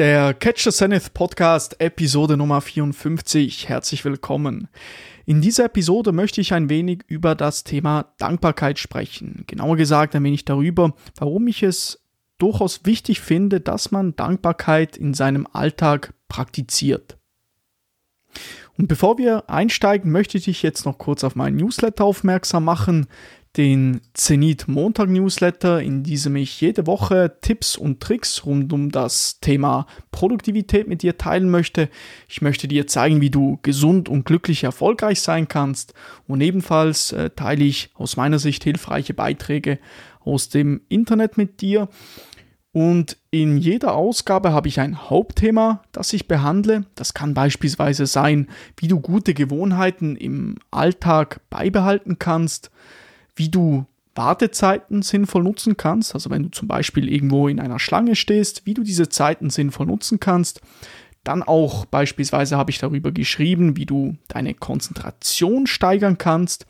Der 0.00 0.32
Catch 0.32 0.62
the 0.62 0.70
Zenith 0.70 1.12
Podcast, 1.12 1.78
Episode 1.78 2.38
Nummer 2.38 2.62
54. 2.62 3.68
Herzlich 3.68 4.02
willkommen. 4.02 4.68
In 5.26 5.42
dieser 5.42 5.66
Episode 5.66 6.12
möchte 6.12 6.40
ich 6.40 6.54
ein 6.54 6.70
wenig 6.70 7.02
über 7.06 7.34
das 7.34 7.64
Thema 7.64 8.14
Dankbarkeit 8.16 8.78
sprechen. 8.78 9.44
Genauer 9.46 9.76
gesagt 9.76 10.16
ein 10.16 10.24
wenig 10.24 10.46
darüber, 10.46 10.94
warum 11.18 11.48
ich 11.48 11.62
es 11.62 12.02
durchaus 12.38 12.86
wichtig 12.86 13.20
finde, 13.20 13.60
dass 13.60 13.90
man 13.90 14.16
Dankbarkeit 14.16 14.96
in 14.96 15.12
seinem 15.12 15.46
Alltag 15.52 16.14
praktiziert. 16.28 17.18
Und 18.78 18.86
bevor 18.86 19.18
wir 19.18 19.50
einsteigen, 19.50 20.10
möchte 20.10 20.38
ich 20.38 20.44
dich 20.44 20.62
jetzt 20.62 20.86
noch 20.86 20.96
kurz 20.96 21.24
auf 21.24 21.36
meinen 21.36 21.58
Newsletter 21.58 22.06
aufmerksam 22.06 22.64
machen 22.64 23.06
den 23.56 24.00
Zenit 24.14 24.68
Montag 24.68 25.08
Newsletter, 25.08 25.82
in 25.82 26.04
diesem 26.04 26.36
ich 26.36 26.60
jede 26.60 26.86
Woche 26.86 27.36
Tipps 27.40 27.76
und 27.76 28.00
Tricks 28.00 28.46
rund 28.46 28.72
um 28.72 28.92
das 28.92 29.40
Thema 29.40 29.86
Produktivität 30.12 30.86
mit 30.86 31.02
dir 31.02 31.18
teilen 31.18 31.50
möchte. 31.50 31.88
Ich 32.28 32.42
möchte 32.42 32.68
dir 32.68 32.86
zeigen, 32.86 33.20
wie 33.20 33.30
du 33.30 33.58
gesund 33.62 34.08
und 34.08 34.24
glücklich 34.24 34.62
erfolgreich 34.62 35.20
sein 35.20 35.48
kannst 35.48 35.94
und 36.28 36.40
ebenfalls 36.40 37.12
äh, 37.12 37.30
teile 37.30 37.64
ich 37.64 37.90
aus 37.94 38.16
meiner 38.16 38.38
Sicht 38.38 38.62
hilfreiche 38.62 39.14
Beiträge 39.14 39.78
aus 40.20 40.48
dem 40.48 40.82
Internet 40.88 41.36
mit 41.36 41.60
dir. 41.60 41.88
Und 42.72 43.16
in 43.32 43.56
jeder 43.56 43.94
Ausgabe 43.94 44.52
habe 44.52 44.68
ich 44.68 44.78
ein 44.78 45.10
Hauptthema, 45.10 45.82
das 45.90 46.12
ich 46.12 46.28
behandle. 46.28 46.86
Das 46.94 47.14
kann 47.14 47.34
beispielsweise 47.34 48.06
sein, 48.06 48.46
wie 48.76 48.86
du 48.86 49.00
gute 49.00 49.34
Gewohnheiten 49.34 50.14
im 50.14 50.56
Alltag 50.70 51.40
beibehalten 51.50 52.20
kannst, 52.20 52.70
wie 53.36 53.48
du 53.48 53.86
Wartezeiten 54.14 55.02
sinnvoll 55.02 55.42
nutzen 55.42 55.76
kannst. 55.76 56.14
Also 56.14 56.30
wenn 56.30 56.42
du 56.42 56.50
zum 56.50 56.68
Beispiel 56.68 57.08
irgendwo 57.08 57.48
in 57.48 57.60
einer 57.60 57.78
Schlange 57.78 58.16
stehst, 58.16 58.66
wie 58.66 58.74
du 58.74 58.82
diese 58.82 59.08
Zeiten 59.08 59.50
sinnvoll 59.50 59.86
nutzen 59.86 60.20
kannst. 60.20 60.60
Dann 61.24 61.42
auch 61.42 61.84
beispielsweise 61.84 62.56
habe 62.56 62.70
ich 62.70 62.78
darüber 62.78 63.12
geschrieben, 63.12 63.76
wie 63.76 63.84
du 63.86 64.16
deine 64.28 64.54
Konzentration 64.54 65.66
steigern 65.66 66.16
kannst. 66.16 66.66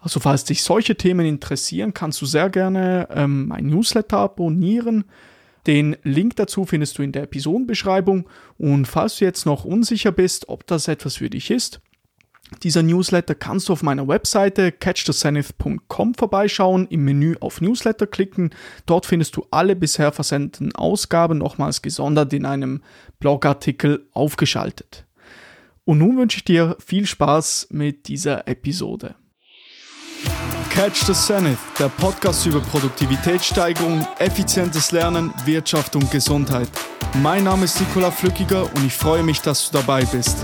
Also 0.00 0.18
falls 0.18 0.44
dich 0.44 0.62
solche 0.62 0.96
Themen 0.96 1.24
interessieren, 1.24 1.94
kannst 1.94 2.20
du 2.20 2.26
sehr 2.26 2.50
gerne 2.50 3.08
ähm, 3.14 3.46
mein 3.46 3.66
Newsletter 3.66 4.18
abonnieren. 4.18 5.04
Den 5.68 5.96
Link 6.02 6.34
dazu 6.34 6.64
findest 6.64 6.98
du 6.98 7.02
in 7.02 7.12
der 7.12 7.22
Episodenbeschreibung. 7.22 8.28
Und 8.58 8.86
falls 8.86 9.18
du 9.18 9.24
jetzt 9.24 9.46
noch 9.46 9.64
unsicher 9.64 10.10
bist, 10.10 10.48
ob 10.48 10.66
das 10.66 10.88
etwas 10.88 11.16
für 11.16 11.30
dich 11.30 11.52
ist, 11.52 11.80
dieser 12.62 12.82
Newsletter 12.82 13.34
kannst 13.34 13.68
du 13.68 13.72
auf 13.72 13.82
meiner 13.82 14.06
Webseite 14.08 14.72
catchthezenith.com 14.72 16.14
vorbeischauen, 16.14 16.86
im 16.88 17.04
Menü 17.04 17.36
auf 17.40 17.60
Newsletter 17.60 18.06
klicken. 18.06 18.50
Dort 18.86 19.06
findest 19.06 19.36
du 19.36 19.46
alle 19.50 19.76
bisher 19.76 20.12
versendeten 20.12 20.74
Ausgaben 20.74 21.38
nochmals 21.38 21.82
gesondert 21.82 22.32
in 22.32 22.46
einem 22.46 22.82
Blogartikel 23.20 24.06
aufgeschaltet. 24.12 25.06
Und 25.84 25.98
nun 25.98 26.16
wünsche 26.16 26.38
ich 26.38 26.44
dir 26.44 26.76
viel 26.84 27.06
Spaß 27.06 27.68
mit 27.70 28.08
dieser 28.08 28.46
Episode. 28.46 29.16
Catch 30.70 31.04
the 31.06 31.12
Zenith, 31.12 31.58
der 31.78 31.88
Podcast 31.88 32.46
über 32.46 32.60
Produktivitätssteigerung, 32.60 34.06
effizientes 34.18 34.90
Lernen, 34.92 35.32
Wirtschaft 35.44 35.96
und 35.96 36.10
Gesundheit. 36.10 36.68
Mein 37.20 37.44
Name 37.44 37.64
ist 37.64 37.78
Nikola 37.78 38.10
Flückiger 38.10 38.64
und 38.74 38.86
ich 38.86 38.94
freue 38.94 39.22
mich, 39.22 39.42
dass 39.42 39.70
du 39.70 39.78
dabei 39.78 40.04
bist. 40.06 40.38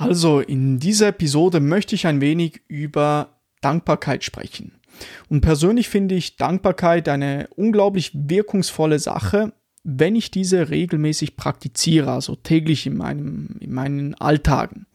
Also, 0.00 0.40
in 0.40 0.78
dieser 0.78 1.08
Episode 1.08 1.60
möchte 1.60 1.94
ich 1.94 2.06
ein 2.06 2.22
wenig 2.22 2.62
über 2.68 3.38
Dankbarkeit 3.60 4.24
sprechen. 4.24 4.80
Und 5.28 5.42
persönlich 5.42 5.90
finde 5.90 6.14
ich 6.14 6.38
Dankbarkeit 6.38 7.06
eine 7.06 7.48
unglaublich 7.54 8.10
wirkungsvolle 8.14 8.98
Sache, 8.98 9.52
wenn 9.84 10.16
ich 10.16 10.30
diese 10.30 10.70
regelmäßig 10.70 11.36
praktiziere, 11.36 12.12
also 12.12 12.34
täglich 12.34 12.86
in, 12.86 12.96
meinem, 12.96 13.56
in 13.60 13.74
meinen 13.74 14.14
Alltagen. 14.14 14.86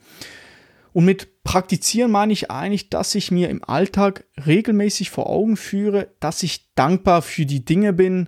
Und 0.92 1.06
mit 1.06 1.44
praktizieren 1.44 2.10
meine 2.10 2.34
ich 2.34 2.50
eigentlich, 2.50 2.90
dass 2.90 3.14
ich 3.14 3.30
mir 3.30 3.50
im 3.50 3.64
Alltag 3.64 4.26
regelmäßig 4.44 5.12
vor 5.12 5.30
Augen 5.30 5.56
führe, 5.56 6.08
dass 6.20 6.42
ich 6.42 6.74
dankbar 6.74 7.22
für 7.22 7.46
die 7.46 7.64
Dinge 7.64 7.94
bin, 7.94 8.28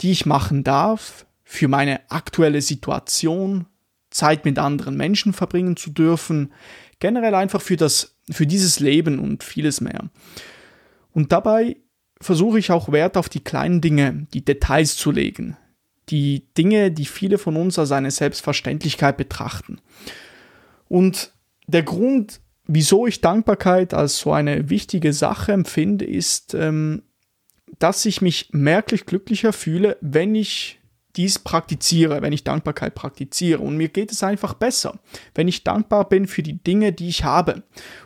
die 0.00 0.12
ich 0.12 0.24
machen 0.24 0.64
darf, 0.64 1.26
für 1.42 1.68
meine 1.68 2.10
aktuelle 2.10 2.62
Situation, 2.62 3.66
Zeit 4.14 4.44
mit 4.44 4.58
anderen 4.58 4.96
Menschen 4.96 5.32
verbringen 5.32 5.76
zu 5.76 5.90
dürfen, 5.90 6.52
generell 7.00 7.34
einfach 7.34 7.60
für 7.60 7.76
das, 7.76 8.16
für 8.30 8.46
dieses 8.46 8.78
Leben 8.78 9.18
und 9.18 9.42
vieles 9.42 9.80
mehr. 9.80 10.08
Und 11.12 11.32
dabei 11.32 11.76
versuche 12.20 12.58
ich 12.58 12.70
auch 12.70 12.92
Wert 12.92 13.16
auf 13.16 13.28
die 13.28 13.42
kleinen 13.42 13.80
Dinge, 13.80 14.26
die 14.32 14.44
Details 14.44 14.96
zu 14.96 15.10
legen, 15.10 15.56
die 16.10 16.46
Dinge, 16.56 16.92
die 16.92 17.06
viele 17.06 17.38
von 17.38 17.56
uns 17.56 17.78
als 17.78 17.90
eine 17.90 18.12
Selbstverständlichkeit 18.12 19.16
betrachten. 19.16 19.80
Und 20.88 21.32
der 21.66 21.82
Grund, 21.82 22.40
wieso 22.66 23.08
ich 23.08 23.20
Dankbarkeit 23.20 23.94
als 23.94 24.18
so 24.18 24.32
eine 24.32 24.70
wichtige 24.70 25.12
Sache 25.12 25.52
empfinde, 25.52 26.04
ist, 26.04 26.54
ähm, 26.54 27.02
dass 27.80 28.04
ich 28.06 28.22
mich 28.22 28.50
merklich 28.52 29.06
glücklicher 29.06 29.52
fühle, 29.52 29.96
wenn 30.00 30.36
ich 30.36 30.78
dies 31.16 31.38
praktiziere, 31.38 32.22
wenn 32.22 32.32
ich 32.32 32.44
Dankbarkeit 32.44 32.94
praktiziere. 32.94 33.60
Und 33.60 33.76
mir 33.76 33.88
geht 33.88 34.10
es 34.10 34.22
einfach 34.22 34.54
besser, 34.54 34.98
wenn 35.34 35.48
ich 35.48 35.64
dankbar 35.64 36.08
bin 36.08 36.26
für 36.26 36.42
die 36.42 36.62
Dinge, 36.62 36.92
die 36.92 37.08
ich 37.08 37.24
habe. 37.24 37.62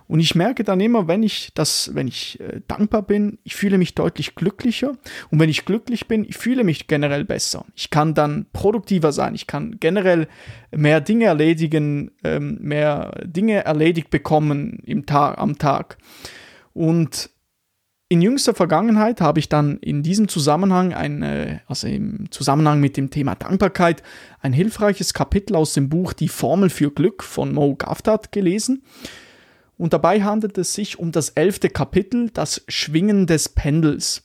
Und 0.07 0.21
ich 0.21 0.35
merke 0.35 0.65
dann 0.65 0.81
immer, 0.81 1.09
wenn 1.09 1.23
ich 1.23 1.51
das, 1.55 1.95
wenn 1.95 2.09
ich 2.09 2.39
äh, 2.41 2.61
dankbar 2.67 3.03
bin, 3.03 3.39
ich 3.45 3.57
fühle 3.57 3.79
mich 3.79 3.95
deutlich 3.95 4.35
glücklicher. 4.35 4.93
Und 5.31 5.41
wenn 5.41 5.51
ich 5.51 5.65
glücklich 5.65 6.09
bin, 6.09 6.25
ich 6.25 6.37
fühle 6.37 6.65
mich 6.65 6.87
generell 6.87 7.25
besser. 7.25 7.65
Ich 7.75 7.91
kann 7.91 8.15
dann 8.15 8.47
produktiver 8.53 9.13
sein. 9.13 9.35
Ich 9.35 9.47
kann 9.47 9.77
generell 9.81 10.29
mehr 10.71 11.01
Dinge 11.01 11.27
erledigen, 11.27 12.11
ähm, 12.25 12.59
mehr 12.61 13.13
Dinge 13.25 13.65
erledigt 13.65 14.11
bekommen 14.11 14.81
im 14.85 15.07
Tag, 15.07 15.39
am 15.39 15.59
Tag. 15.59 15.99
Und 16.75 17.31
in 18.11 18.23
jüngster 18.23 18.55
Vergangenheit 18.55 19.21
habe 19.21 19.39
ich 19.39 19.51
dann 19.51 19.77
in 19.79 20.03
diesem 20.03 20.29
Zusammenhang, 20.29 20.95
ein, 20.95 21.61
also 21.67 21.87
im 21.87 22.31
Zusammenhang 22.31 22.81
mit 22.81 22.97
dem 22.97 23.11
Thema 23.11 23.35
Dankbarkeit, 23.35 24.03
ein 24.41 24.55
hilfreiches 24.55 25.13
Kapitel 25.13 25.55
aus 25.55 25.75
dem 25.75 25.91
Buch 25.91 26.15
Die 26.15 26.29
Formel 26.29 26.71
für 26.71 26.91
Glück 26.91 27.23
von 27.23 27.53
Mo 27.53 27.75
Gaftard 27.75 28.33
gelesen. 28.33 28.83
Und 29.77 29.93
dabei 29.93 30.23
handelt 30.23 30.57
es 30.57 30.73
sich 30.73 30.99
um 30.99 31.13
das 31.13 31.31
elfte 31.31 31.69
Kapitel, 31.69 32.31
das 32.31 32.65
Schwingen 32.67 33.27
des 33.27 33.51
Pendels. 33.51 34.25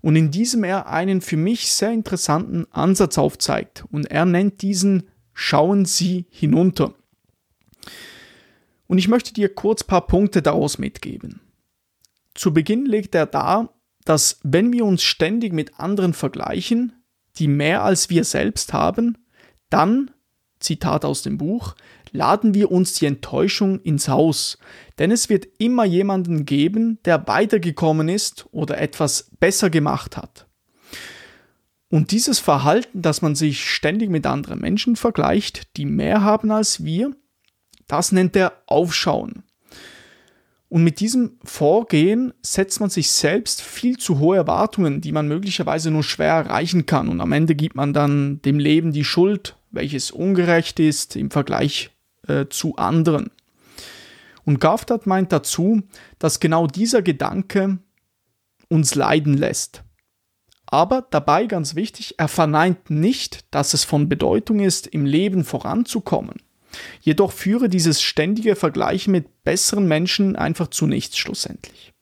Und 0.00 0.16
in 0.16 0.30
diesem 0.30 0.64
er 0.64 0.88
einen 0.88 1.20
für 1.20 1.36
mich 1.36 1.70
sehr 1.72 1.90
interessanten 1.90 2.66
Ansatz 2.70 3.18
aufzeigt. 3.18 3.84
Und 3.90 4.10
er 4.10 4.24
nennt 4.24 4.62
diesen 4.62 5.08
Schauen 5.34 5.84
Sie 5.84 6.26
hinunter. 6.30 6.94
Und 8.86 8.98
ich 8.98 9.06
möchte 9.06 9.34
dir 9.34 9.54
kurz 9.54 9.84
ein 9.84 9.86
paar 9.86 10.06
Punkte 10.06 10.40
daraus 10.40 10.78
mitgeben. 10.78 11.40
Zu 12.38 12.54
Beginn 12.54 12.86
legt 12.86 13.16
er 13.16 13.26
dar, 13.26 13.74
dass 14.04 14.38
wenn 14.44 14.72
wir 14.72 14.84
uns 14.84 15.02
ständig 15.02 15.52
mit 15.52 15.80
anderen 15.80 16.12
vergleichen, 16.14 16.92
die 17.36 17.48
mehr 17.48 17.82
als 17.82 18.10
wir 18.10 18.22
selbst 18.22 18.72
haben, 18.72 19.18
dann, 19.70 20.12
Zitat 20.60 21.04
aus 21.04 21.22
dem 21.22 21.36
Buch, 21.36 21.74
laden 22.12 22.54
wir 22.54 22.70
uns 22.70 22.92
die 22.92 23.06
Enttäuschung 23.06 23.80
ins 23.80 24.08
Haus, 24.08 24.58
denn 25.00 25.10
es 25.10 25.28
wird 25.28 25.48
immer 25.58 25.84
jemanden 25.84 26.46
geben, 26.46 27.00
der 27.04 27.26
weitergekommen 27.26 28.08
ist 28.08 28.46
oder 28.52 28.78
etwas 28.78 29.32
besser 29.40 29.68
gemacht 29.68 30.16
hat. 30.16 30.46
Und 31.90 32.12
dieses 32.12 32.38
Verhalten, 32.38 33.02
dass 33.02 33.20
man 33.20 33.34
sich 33.34 33.68
ständig 33.68 34.10
mit 34.10 34.26
anderen 34.26 34.60
Menschen 34.60 34.94
vergleicht, 34.94 35.76
die 35.76 35.86
mehr 35.86 36.22
haben 36.22 36.52
als 36.52 36.84
wir, 36.84 37.16
das 37.88 38.12
nennt 38.12 38.36
er 38.36 38.62
Aufschauen. 38.66 39.42
Und 40.68 40.84
mit 40.84 41.00
diesem 41.00 41.38
Vorgehen 41.44 42.34
setzt 42.42 42.80
man 42.80 42.90
sich 42.90 43.10
selbst 43.10 43.62
viel 43.62 43.96
zu 43.96 44.18
hohe 44.18 44.36
Erwartungen, 44.36 45.00
die 45.00 45.12
man 45.12 45.26
möglicherweise 45.26 45.90
nur 45.90 46.02
schwer 46.02 46.34
erreichen 46.34 46.84
kann. 46.84 47.08
Und 47.08 47.20
am 47.22 47.32
Ende 47.32 47.54
gibt 47.54 47.74
man 47.74 47.94
dann 47.94 48.42
dem 48.42 48.58
Leben 48.58 48.92
die 48.92 49.04
Schuld, 49.04 49.56
welches 49.70 50.10
ungerecht 50.10 50.78
ist 50.78 51.16
im 51.16 51.30
Vergleich 51.30 51.90
äh, 52.26 52.46
zu 52.50 52.76
anderen. 52.76 53.30
Und 54.44 54.60
Gaftard 54.60 55.06
meint 55.06 55.32
dazu, 55.32 55.82
dass 56.18 56.40
genau 56.40 56.66
dieser 56.66 57.02
Gedanke 57.02 57.78
uns 58.68 58.94
leiden 58.94 59.34
lässt. 59.34 59.84
Aber 60.66 61.06
dabei 61.10 61.46
ganz 61.46 61.74
wichtig, 61.74 62.16
er 62.18 62.28
verneint 62.28 62.90
nicht, 62.90 63.46
dass 63.54 63.72
es 63.72 63.84
von 63.84 64.08
Bedeutung 64.08 64.60
ist, 64.60 64.86
im 64.86 65.06
Leben 65.06 65.44
voranzukommen. 65.44 66.42
Jedoch 67.00 67.32
führe 67.32 67.68
dieses 67.68 68.02
ständige 68.02 68.56
Vergleichen 68.56 69.12
mit 69.12 69.44
besseren 69.44 69.86
Menschen 69.86 70.36
einfach 70.36 70.68
zu 70.68 70.86
nichts 70.86 71.16
schlussendlich. 71.16 71.92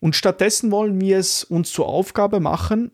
Und 0.00 0.14
stattdessen 0.14 0.70
wollen 0.70 1.00
wir 1.00 1.18
es 1.18 1.44
uns 1.44 1.72
zur 1.72 1.86
Aufgabe 1.86 2.40
machen, 2.40 2.90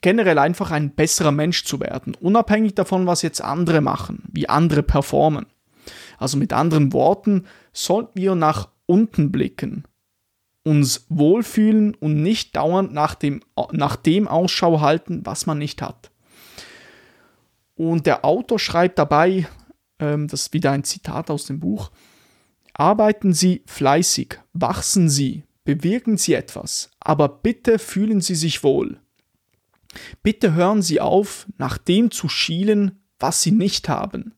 generell 0.00 0.38
einfach 0.38 0.70
ein 0.70 0.94
besserer 0.94 1.32
Mensch 1.32 1.64
zu 1.64 1.80
werden, 1.80 2.14
unabhängig 2.14 2.74
davon, 2.74 3.06
was 3.06 3.22
jetzt 3.22 3.40
andere 3.40 3.80
machen, 3.80 4.22
wie 4.32 4.48
andere 4.48 4.82
performen. 4.82 5.46
Also 6.18 6.36
mit 6.36 6.52
anderen 6.52 6.92
Worten, 6.92 7.46
sollten 7.72 8.18
wir 8.18 8.34
nach 8.34 8.68
unten 8.86 9.32
blicken 9.32 9.84
uns 10.68 11.06
wohlfühlen 11.08 11.94
und 11.94 12.22
nicht 12.22 12.54
dauernd 12.54 12.92
nach 12.92 13.14
dem, 13.14 13.40
nach 13.72 13.96
dem 13.96 14.28
Ausschau 14.28 14.80
halten, 14.80 15.22
was 15.24 15.46
man 15.46 15.58
nicht 15.58 15.80
hat. 15.80 16.10
Und 17.78 18.06
der 18.06 18.24
Autor 18.24 18.58
schreibt 18.58 18.98
dabei, 18.98 19.46
ähm, 20.00 20.26
das 20.26 20.42
ist 20.42 20.52
wieder 20.52 20.72
ein 20.72 20.82
Zitat 20.82 21.30
aus 21.30 21.46
dem 21.46 21.60
Buch, 21.60 21.92
arbeiten 22.74 23.32
Sie 23.32 23.62
fleißig, 23.66 24.40
wachsen 24.52 25.08
Sie, 25.08 25.44
bewirken 25.62 26.16
Sie 26.16 26.34
etwas, 26.34 26.90
aber 26.98 27.28
bitte 27.28 27.78
fühlen 27.78 28.20
Sie 28.20 28.34
sich 28.34 28.64
wohl. 28.64 28.98
Bitte 30.24 30.54
hören 30.54 30.82
Sie 30.82 31.00
auf, 31.00 31.46
nach 31.56 31.78
dem 31.78 32.10
zu 32.10 32.28
schielen, 32.28 32.98
was 33.20 33.42
Sie 33.42 33.52
nicht 33.52 33.88
haben. 33.88 34.34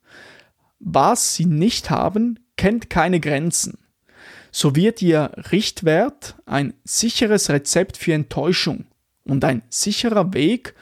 Was 0.78 1.34
Sie 1.34 1.46
nicht 1.46 1.88
haben, 1.88 2.40
kennt 2.58 2.90
keine 2.90 3.20
Grenzen. 3.20 3.78
So 4.52 4.76
wird 4.76 5.00
Ihr 5.00 5.32
Richtwert 5.50 6.36
ein 6.44 6.74
sicheres 6.84 7.48
Rezept 7.48 7.96
für 7.96 8.12
Enttäuschung 8.12 8.84
und 9.24 9.42
ein 9.46 9.62
sicherer 9.70 10.34
Weg, 10.34 10.74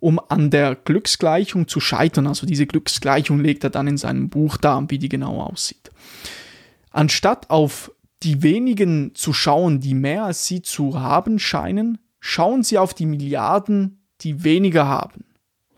um 0.00 0.20
an 0.28 0.50
der 0.50 0.74
Glücksgleichung 0.74 1.68
zu 1.68 1.80
scheitern. 1.80 2.26
Also 2.26 2.46
diese 2.46 2.66
Glücksgleichung 2.66 3.40
legt 3.40 3.64
er 3.64 3.70
dann 3.70 3.86
in 3.86 3.96
seinem 3.96 4.28
Buch 4.28 4.56
dar, 4.56 4.84
wie 4.88 4.98
die 4.98 5.08
genau 5.08 5.40
aussieht. 5.40 5.90
Anstatt 6.90 7.50
auf 7.50 7.92
die 8.22 8.42
wenigen 8.42 9.14
zu 9.14 9.32
schauen, 9.32 9.80
die 9.80 9.94
mehr 9.94 10.24
als 10.24 10.46
sie 10.46 10.62
zu 10.62 11.00
haben 11.00 11.38
scheinen, 11.38 11.98
schauen 12.20 12.62
sie 12.62 12.78
auf 12.78 12.94
die 12.94 13.06
Milliarden, 13.06 14.02
die 14.22 14.44
weniger 14.44 14.86
haben. 14.86 15.24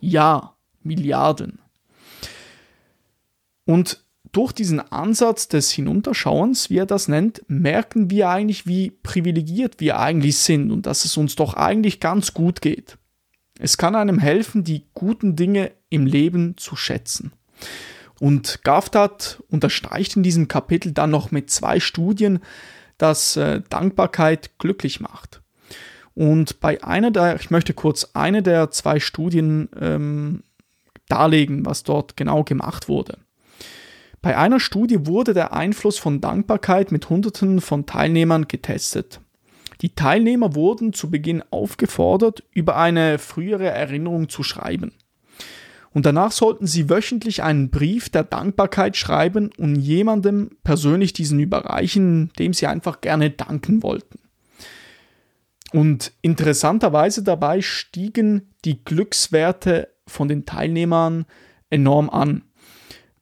Ja, 0.01 0.55
Milliarden. 0.83 1.59
Und 3.65 4.05
durch 4.33 4.53
diesen 4.53 4.81
Ansatz 4.81 5.49
des 5.49 5.71
Hinunterschauens, 5.71 6.71
wie 6.71 6.79
er 6.79 6.87
das 6.87 7.09
nennt, 7.09 7.43
merken 7.49 8.11
wir 8.11 8.29
eigentlich, 8.29 8.67
wie 8.67 8.91
privilegiert 8.91 9.81
wir 9.81 9.99
eigentlich 9.99 10.39
sind 10.39 10.71
und 10.71 10.87
dass 10.87 11.05
es 11.05 11.17
uns 11.17 11.35
doch 11.35 11.55
eigentlich 11.55 12.01
ganz 12.01 12.35
gut 12.35 12.61
geht. 12.61 12.99
Es 13.59 13.77
kann 13.77 13.95
einem 13.95 14.19
helfen, 14.19 14.65
die 14.65 14.87
guten 14.95 15.37
Dinge 15.37 15.73
im 15.91 16.07
Leben 16.07 16.57
zu 16.57 16.77
schätzen. 16.77 17.33
Und 18.21 18.63
Gaftat 18.65 19.43
unterstreicht 19.49 20.17
in 20.17 20.23
diesem 20.23 20.49
Kapitel 20.49 20.93
dann 20.93 21.11
noch 21.11 21.31
mit 21.31 21.51
zwei 21.51 21.81
Studien, 21.81 22.41
dass 22.97 23.37
äh, 23.37 23.61
Dankbarkeit 23.69 24.59
glücklich 24.59 25.01
macht. 25.01 25.43
Und 26.15 26.61
bei 26.61 26.83
einer 26.83 27.11
der, 27.11 27.37
ich 27.37 27.51
möchte 27.51 27.75
kurz 27.75 28.11
eine 28.15 28.43
der 28.43 28.71
zwei 28.71 28.99
Studien 28.99 29.69
ähm, 29.81 30.43
darlegen, 31.09 31.65
was 31.65 31.85
dort 31.85 32.17
genau 32.17 32.43
gemacht 32.43 32.89
wurde. 32.89 33.19
Bei 34.21 34.37
einer 34.37 34.59
Studie 34.59 35.07
wurde 35.07 35.33
der 35.33 35.53
Einfluss 35.53 35.97
von 35.99 36.21
Dankbarkeit 36.21 36.91
mit 36.91 37.09
Hunderten 37.09 37.61
von 37.61 37.87
Teilnehmern 37.87 38.49
getestet. 38.49 39.21
Die 39.81 39.95
Teilnehmer 39.95 40.55
wurden 40.55 40.93
zu 40.93 41.11
Beginn 41.11 41.43
aufgefordert, 41.51 42.43
über 42.53 42.77
eine 42.77 43.19
frühere 43.19 43.69
Erinnerung 43.69 44.29
zu 44.29 44.43
schreiben. 44.43 44.93
Und 45.93 46.05
danach 46.05 46.33
sollten 46.33 46.67
sie 46.67 46.91
wöchentlich 46.91 47.43
einen 47.43 47.71
Brief 47.71 48.09
der 48.11 48.25
Dankbarkeit 48.25 48.97
schreiben 48.97 49.51
und 49.57 49.77
jemandem 49.77 50.51
persönlich 50.63 51.13
diesen 51.13 51.41
überreichen, 51.41 52.31
dem 52.39 52.53
sie 52.53 52.67
einfach 52.67 53.01
gerne 53.01 53.31
danken 53.31 53.83
wollten. 53.83 54.19
Und 55.73 56.13
interessanterweise 56.23 57.23
dabei 57.23 57.61
stiegen 57.63 58.55
die 58.65 58.85
Glückswerte 58.85 59.89
von 60.07 60.29
den 60.29 60.47
Teilnehmern 60.47 61.27
enorm 61.71 62.11
an, 62.11 62.43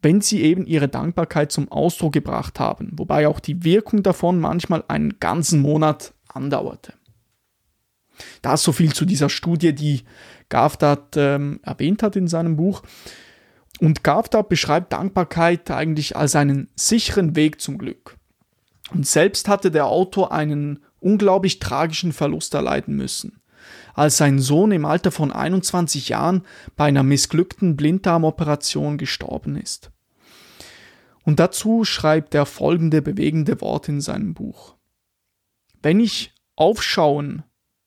wenn 0.03 0.21
sie 0.21 0.43
eben 0.43 0.67
ihre 0.67 0.89
Dankbarkeit 0.89 1.51
zum 1.51 1.71
Ausdruck 1.73 2.13
gebracht 2.13 2.61
haben, 2.61 2.91
wobei 2.93 3.27
auch 3.27 3.41
die 3.41 3.65
Wirkung 3.65 4.03
davon 4.03 4.39
manchmal 4.39 4.85
einen 4.87 5.19
ganzen 5.19 5.61
Monat 5.61 6.15
andauerte. 6.37 6.95
Das 8.43 8.63
so 8.63 8.73
viel 8.73 8.93
zu 8.93 9.05
dieser 9.05 9.29
Studie, 9.29 9.75
die 9.75 10.05
Gavdat 10.49 11.17
ähm, 11.17 11.61
erwähnt 11.63 12.03
hat 12.03 12.17
in 12.17 12.29
seinem 12.29 12.57
Buch. 12.57 12.83
Und 13.81 14.05
Gavdat 14.05 14.49
beschreibt 14.49 14.93
Dankbarkeit 14.93 15.71
eigentlich 15.71 16.17
als 16.17 16.35
einen 16.35 16.71
sicheren 16.77 17.37
Weg 17.37 17.61
zum 17.61 17.79
Glück. 17.79 18.17
Und 18.93 19.07
selbst 19.07 19.49
hatte 19.49 19.71
der 19.71 19.87
Autor 19.87 20.33
einen 20.33 20.81
unglaublich 21.01 21.59
tragischen 21.59 22.13
Verlust 22.13 22.55
erleiden 22.55 22.97
müssen, 22.97 23.41
als 23.95 24.17
sein 24.17 24.39
Sohn 24.39 24.73
im 24.73 24.85
Alter 24.85 25.11
von 25.11 25.33
21 25.33 26.09
Jahren 26.09 26.43
bei 26.77 26.87
einer 26.87 27.03
missglückten 27.03 27.77
Blinddarmoperation 27.77 28.97
gestorben 28.97 29.57
ist. 29.57 29.91
Und 31.25 31.41
dazu 31.41 31.85
schreibt 31.85 32.35
er 32.35 32.47
folgende 32.47 33.03
bewegende 33.03 33.61
Worte 33.61 33.91
in 33.91 34.01
seinem 34.01 34.33
Buch. 34.33 34.76
Wenn 35.87 36.01
ich 36.01 36.33
aufschauen 36.57 37.45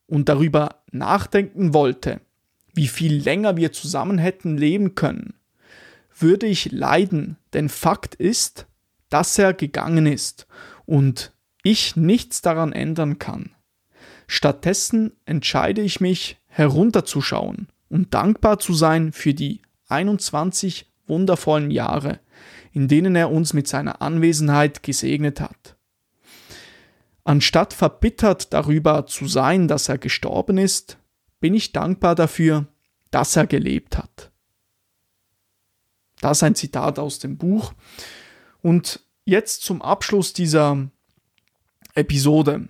und 0.07 0.29
darüber 0.29 0.83
nachdenken 0.89 1.73
wollte, 1.73 2.21
wie 2.73 2.87
viel 2.87 3.13
länger 3.13 3.57
wir 3.57 3.73
zusammen 3.73 4.17
hätten 4.17 4.57
leben 4.57 4.95
können, 4.95 5.33
würde 6.17 6.45
ich 6.45 6.71
leiden, 6.71 7.35
denn 7.51 7.67
Fakt 7.67 8.15
ist, 8.15 8.67
dass 9.09 9.37
er 9.37 9.53
gegangen 9.53 10.05
ist 10.05 10.47
und 10.85 11.33
ich 11.61 11.97
nichts 11.97 12.41
daran 12.41 12.71
ändern 12.71 13.19
kann. 13.19 13.51
Stattdessen 14.27 15.11
entscheide 15.25 15.81
ich 15.81 15.99
mich, 15.99 16.37
herunterzuschauen 16.47 17.67
und 17.89 18.13
dankbar 18.13 18.59
zu 18.59 18.73
sein 18.73 19.11
für 19.11 19.33
die 19.33 19.61
21 19.89 20.89
wundervollen 21.05 21.69
Jahre, 21.69 22.21
in 22.71 22.87
denen 22.87 23.17
er 23.17 23.29
uns 23.29 23.51
mit 23.51 23.67
seiner 23.67 24.01
Anwesenheit 24.01 24.83
gesegnet 24.83 25.41
hat. 25.41 25.75
Anstatt 27.29 27.75
verbittert 27.75 28.53
darüber 28.53 29.05
zu 29.05 29.27
sein, 29.27 29.67
dass 29.67 29.87
er 29.87 29.99
gestorben 29.99 30.57
ist, 30.57 30.97
bin 31.39 31.53
ich 31.53 31.73
dankbar 31.73 32.15
dafür, 32.15 32.65
dass 33.11 33.35
er 33.35 33.45
gelebt 33.45 33.99
hat. 33.99 34.31
Das 36.21 36.39
ist 36.39 36.43
ein 36.43 36.55
Zitat 36.55 36.97
aus 36.97 37.19
dem 37.19 37.37
Buch. 37.37 37.73
Und 38.63 39.01
jetzt 39.25 39.61
zum 39.61 39.83
Abschluss 39.83 40.33
dieser 40.33 40.89
Episode. 41.93 42.67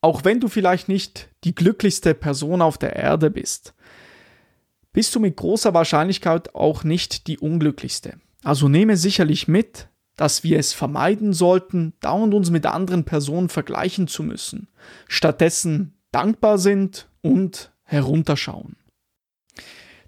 Auch 0.00 0.24
wenn 0.24 0.40
du 0.40 0.48
vielleicht 0.48 0.88
nicht 0.88 1.28
die 1.44 1.54
glücklichste 1.54 2.14
Person 2.14 2.62
auf 2.62 2.78
der 2.78 2.96
Erde 2.96 3.30
bist, 3.30 3.74
bist 4.94 5.14
du 5.14 5.20
mit 5.20 5.36
großer 5.36 5.74
Wahrscheinlichkeit 5.74 6.54
auch 6.54 6.84
nicht 6.84 7.26
die 7.26 7.38
unglücklichste. 7.38 8.18
Also 8.42 8.70
nehme 8.70 8.96
sicherlich 8.96 9.46
mit, 9.46 9.90
dass 10.16 10.42
wir 10.42 10.58
es 10.58 10.72
vermeiden 10.72 11.32
sollten, 11.32 11.92
dauernd 12.00 12.34
uns 12.34 12.50
mit 12.50 12.66
anderen 12.66 13.04
Personen 13.04 13.48
vergleichen 13.48 14.08
zu 14.08 14.22
müssen, 14.22 14.68
stattdessen 15.08 15.94
dankbar 16.10 16.58
sind 16.58 17.08
und 17.22 17.72
herunterschauen. 17.84 18.76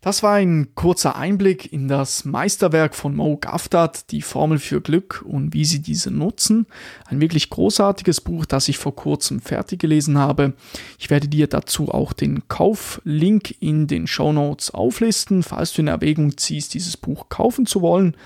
Das 0.01 0.23
war 0.23 0.35
ein 0.35 0.75
kurzer 0.77 1.17
Einblick 1.17 1.73
in 1.73 1.89
das 1.89 2.25
Meisterwerk 2.25 2.95
von 2.95 3.17
Mo 3.17 3.37
Gaftat, 3.37 4.11
die 4.13 4.23
Formel 4.23 4.59
für 4.59 4.81
Glück 4.81 5.25
und 5.27 5.55
wie 5.55 5.65
sie 5.65 5.81
diese 5.81 6.13
nutzen. 6.13 6.67
Ein 7.07 7.21
wirklich 7.21 7.51
großartiges 7.51 8.21
Buch, 8.21 8.47
das 8.47 8.69
ich 8.69 8.79
vor 8.79 8.95
kurzem 8.95 9.41
fertig 9.41 9.81
gelesen 9.81 10.17
habe. 10.17 10.55
Ich 10.99 11.11
werde 11.11 11.27
dir 11.27 11.49
dazu 11.49 11.89
auch 11.89 12.13
den 12.13 12.47
Kauflink 12.47 13.57
in 13.61 13.89
den 13.89 14.07
Show 14.07 14.33
Notes 14.33 14.71
auflisten, 14.71 15.43
falls 15.43 15.73
du 15.73 15.83
in 15.83 15.89
Erwägung 15.89 16.37
ziehst, 16.37 16.75
dieses 16.75 16.97
Buch 16.97 17.29
kaufen 17.29 17.67
zu 17.67 17.83
wollen. 17.83 18.17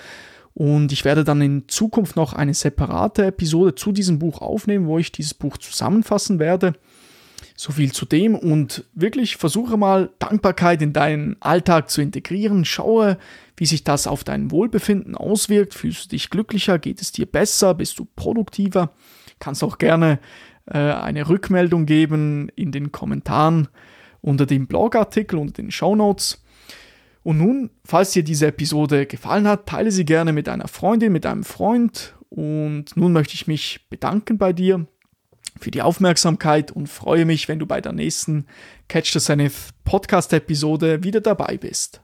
Und 0.54 0.92
ich 0.92 1.04
werde 1.04 1.25
dann 1.25 1.40
in 1.40 1.68
Zukunft 1.68 2.16
noch 2.16 2.35
eine 2.35 2.54
separate 2.54 3.26
Episode 3.26 3.75
zu 3.75 3.92
diesem 3.92 4.18
Buch 4.18 4.40
aufnehmen, 4.42 4.87
wo 4.87 4.99
ich 4.99 5.12
dieses 5.12 5.35
Buch 5.35 5.56
zusammenfassen 5.56 6.38
werde. 6.38 6.75
So 7.56 7.73
viel 7.73 7.92
zu 7.92 8.06
dem 8.06 8.35
und 8.35 8.85
wirklich 8.94 9.37
versuche 9.37 9.76
mal 9.76 10.11
Dankbarkeit 10.18 10.82
in 10.82 10.92
deinen 10.92 11.37
Alltag 11.40 11.90
zu 11.90 12.00
integrieren. 12.02 12.64
Schaue, 12.64 13.18
wie 13.56 13.66
sich 13.66 13.85
das 13.85 14.06
auf 14.06 14.25
dein 14.25 14.50
Wohlbefinden 14.50 15.14
auswirkt. 15.14 15.75
Fühlst 15.75 16.06
du 16.06 16.09
dich 16.11 16.30
glücklicher? 16.30 16.78
Geht 16.78 17.00
es 17.00 17.12
dir 17.12 17.26
besser? 17.26 17.75
Bist 17.75 17.99
du 17.99 18.06
produktiver? 18.16 18.92
Kannst 19.38 19.62
auch 19.62 19.78
gerne 19.78 20.18
äh, 20.66 20.78
eine 20.78 21.28
Rückmeldung 21.28 21.87
geben 21.87 22.49
in 22.56 22.73
den 22.73 22.92
Kommentaren 22.92 23.68
unter 24.21 24.47
dem 24.47 24.66
Blogartikel, 24.66 25.38
unter 25.38 25.62
den 25.62 25.71
Show 25.71 25.94
Notes. 25.94 26.42
Und 27.22 27.38
nun, 27.38 27.70
falls 27.84 28.12
dir 28.12 28.24
diese 28.24 28.48
Episode 28.48 29.06
gefallen 29.06 29.46
hat, 29.46 29.66
teile 29.66 29.92
sie 29.92 30.04
gerne 30.04 30.32
mit 30.32 30.48
einer 30.48 30.68
Freundin, 30.68 31.12
mit 31.12 31.24
einem 31.26 31.44
Freund. 31.44 32.14
Und 32.30 32.96
nun 32.96 33.12
möchte 33.12 33.34
ich 33.34 33.46
mich 33.46 33.86
bedanken 33.90 34.38
bei 34.38 34.52
dir 34.52 34.86
für 35.60 35.70
die 35.70 35.82
Aufmerksamkeit 35.82 36.70
und 36.70 36.88
freue 36.88 37.24
mich, 37.24 37.48
wenn 37.48 37.58
du 37.58 37.66
bei 37.66 37.80
der 37.80 37.92
nächsten 37.92 38.46
Catch 38.88 39.12
the 39.12 39.20
Zenith 39.20 39.70
Podcast 39.84 40.32
Episode 40.32 41.04
wieder 41.04 41.20
dabei 41.20 41.56
bist. 41.58 42.00